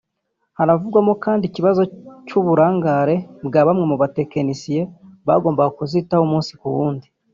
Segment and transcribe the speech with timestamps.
[0.57, 1.81] Haravugwamo kandi ikibazo
[2.27, 3.15] cy’uburangare
[3.47, 4.81] bwa bamwe mu batekinisiye
[5.27, 7.07] bagombaga kuzitaho umunsi ku wundi